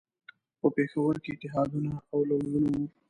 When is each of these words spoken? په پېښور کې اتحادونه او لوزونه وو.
په 0.59 0.67
پېښور 0.75 1.15
کې 1.23 1.31
اتحادونه 1.33 1.91
او 2.11 2.19
لوزونه 2.29 2.69
وو. 2.75 2.85